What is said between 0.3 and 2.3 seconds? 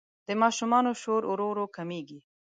ماشومانو شور ورو ورو کمېږي.